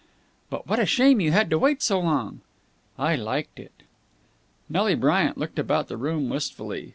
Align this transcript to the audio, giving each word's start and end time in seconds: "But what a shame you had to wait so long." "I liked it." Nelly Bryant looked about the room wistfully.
"But 0.49 0.65
what 0.65 0.79
a 0.79 0.87
shame 0.87 1.19
you 1.21 1.31
had 1.31 1.51
to 1.51 1.59
wait 1.59 1.83
so 1.83 1.99
long." 1.99 2.41
"I 2.97 3.15
liked 3.15 3.59
it." 3.59 3.83
Nelly 4.67 4.95
Bryant 4.95 5.37
looked 5.37 5.59
about 5.59 5.89
the 5.89 5.95
room 5.95 6.27
wistfully. 6.27 6.89